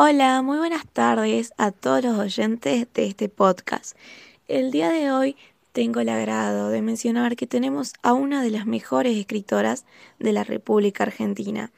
[0.00, 3.98] Hola, muy buenas tardes a todos los oyentes de este podcast.
[4.46, 5.36] El día de hoy
[5.72, 9.86] tengo el agrado de mencionar que tenemos a una de las mejores escritoras
[10.20, 11.72] de la República Argentina.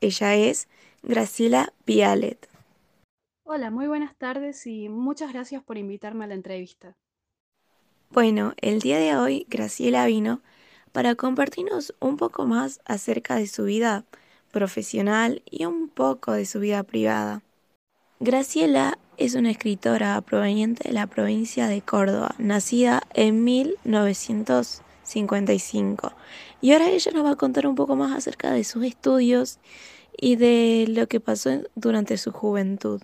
[0.00, 0.68] Ella es
[1.02, 2.48] Graciela Vialet.
[3.42, 6.96] Hola, muy buenas tardes y muchas gracias por invitarme a la entrevista.
[8.10, 10.40] Bueno, el día de hoy Graciela vino
[10.92, 14.04] para compartirnos un poco más acerca de su vida
[14.52, 17.42] profesional y un poco de su vida privada.
[18.18, 26.14] Graciela es una escritora proveniente de la provincia de Córdoba, nacida en 1955.
[26.62, 29.58] Y ahora ella nos va a contar un poco más acerca de sus estudios
[30.16, 33.02] y de lo que pasó durante su juventud.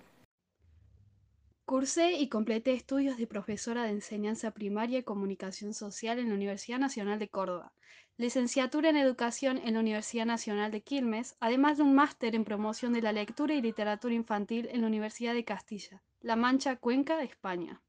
[1.65, 6.79] Cursé y completé estudios de profesora de enseñanza primaria y comunicación social en la Universidad
[6.79, 7.71] Nacional de Córdoba
[8.17, 12.93] licenciatura en Educación en la Universidad Nacional de Quilmes, además de un máster en promoción
[12.93, 17.81] de la lectura y literatura infantil en la Universidad de Castilla, La Mancha, Cuenca, España.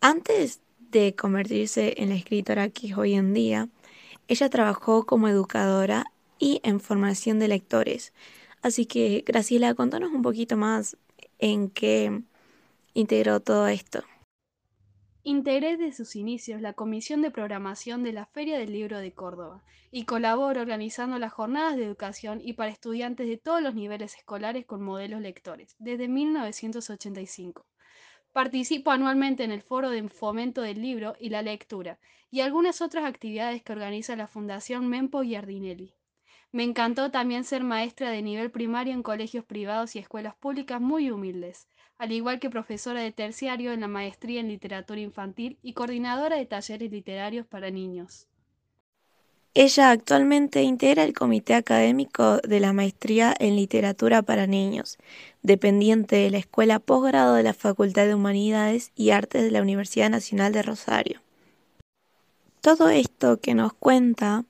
[0.00, 3.68] Antes de convertirse en la escritora que es hoy en día,
[4.28, 6.04] ella trabajó como educadora
[6.38, 8.12] y en formación de lectores.
[8.62, 10.96] Así que, Graciela, contanos un poquito más
[11.38, 12.22] en qué
[12.94, 14.04] integró todo esto.
[15.24, 19.62] Integré desde sus inicios la comisión de programación de la Feria del Libro de Córdoba
[19.92, 24.66] y colaboro organizando las jornadas de educación y para estudiantes de todos los niveles escolares
[24.66, 27.64] con modelos lectores, desde 1985.
[28.32, 32.00] Participo anualmente en el Foro de Fomento del Libro y la Lectura
[32.32, 35.94] y algunas otras actividades que organiza la Fundación Mempo Giardinelli.
[36.50, 41.12] Me encantó también ser maestra de nivel primario en colegios privados y escuelas públicas muy
[41.12, 41.68] humildes,
[42.02, 46.46] al igual que profesora de terciario en la maestría en literatura infantil y coordinadora de
[46.46, 48.26] talleres literarios para niños.
[49.54, 54.98] Ella actualmente integra el comité académico de la maestría en literatura para niños,
[55.44, 60.10] dependiente de la Escuela Posgrado de la Facultad de Humanidades y Artes de la Universidad
[60.10, 61.20] Nacional de Rosario.
[62.62, 64.44] Todo esto que nos cuenta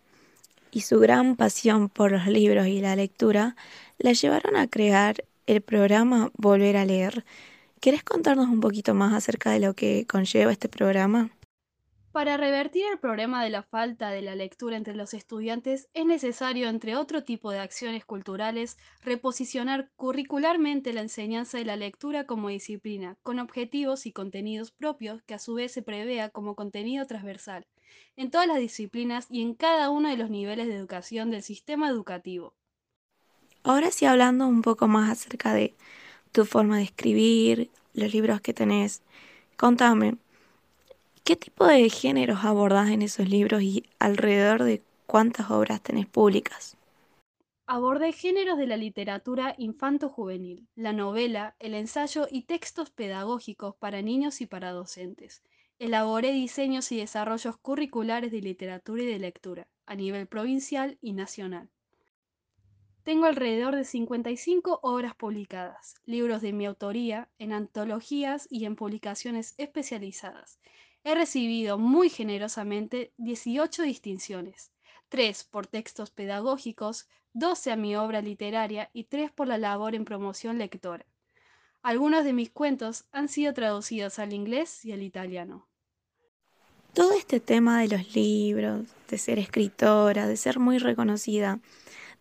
[0.71, 3.57] y su gran pasión por los libros y la lectura
[3.99, 7.25] la llevaron a crear el programa Volver a leer.
[7.81, 11.31] ¿Quieres contarnos un poquito más acerca de lo que conlleva este programa?
[12.13, 16.69] Para revertir el problema de la falta de la lectura entre los estudiantes es necesario,
[16.69, 23.17] entre otro tipo de acciones culturales, reposicionar curricularmente la enseñanza de la lectura como disciplina,
[23.23, 27.67] con objetivos y contenidos propios que a su vez se prevea como contenido transversal,
[28.17, 31.89] en todas las disciplinas y en cada uno de los niveles de educación del sistema
[31.89, 32.55] educativo.
[33.65, 35.75] Ahora sí hablando un poco más acerca de
[36.33, 39.03] tu forma de escribir, los libros que tenés,
[39.57, 40.17] contame,
[41.25, 46.77] ¿qué tipo de géneros abordás en esos libros y alrededor de cuántas obras tenés públicas?
[47.67, 54.41] Abordé géneros de la literatura infanto-juvenil, la novela, el ensayo y textos pedagógicos para niños
[54.41, 55.43] y para docentes.
[55.79, 61.69] Elaboré diseños y desarrollos curriculares de literatura y de lectura, a nivel provincial y nacional.
[63.05, 69.55] Tengo alrededor de 55 obras publicadas, libros de mi autoría, en antologías y en publicaciones
[69.59, 70.61] especializadas.
[71.03, 74.71] He recibido muy generosamente 18 distinciones,
[75.09, 80.05] 3 por textos pedagógicos, 12 a mi obra literaria y 3 por la labor en
[80.05, 81.05] promoción lectora.
[81.83, 85.67] Algunos de mis cuentos han sido traducidos al inglés y al italiano.
[86.93, 91.59] Todo este tema de los libros, de ser escritora, de ser muy reconocida,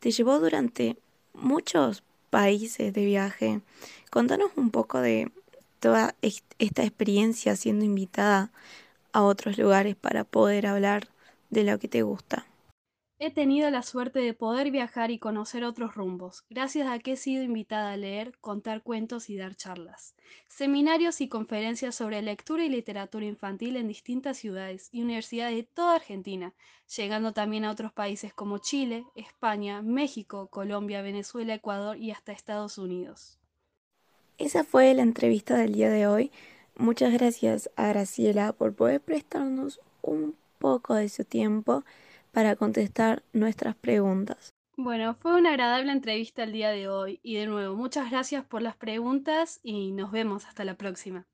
[0.02, 0.98] te llevó durante
[1.34, 3.62] muchos países de viaje.
[4.10, 5.32] Contanos un poco de
[5.80, 8.52] toda esta experiencia siendo invitada
[9.14, 11.08] a otros lugares para poder hablar
[11.52, 12.48] de lo que te gusta.
[13.24, 17.16] He tenido la suerte de poder viajar y conocer otros rumbos, gracias a que he
[17.16, 20.16] sido invitada a leer, contar cuentos y dar charlas.
[20.48, 25.98] Seminarios y conferencias sobre lectura y literatura infantil en distintas ciudades y universidades de toda
[25.98, 26.56] Argentina,
[26.98, 32.80] llegando también a otros países como Chile, España, México, Colombia, Venezuela, Ecuador y hasta Estados
[32.80, 33.38] Unidos.
[34.40, 36.32] Esa fue la entrevista del día de hoy.
[36.76, 41.84] Muchas gracias a Graciela por poder prestarnos un poco de su tiempo
[42.32, 44.54] para contestar nuestras preguntas.
[44.76, 48.62] Bueno, fue una agradable entrevista el día de hoy y de nuevo muchas gracias por
[48.62, 51.26] las preguntas y nos vemos hasta la próxima.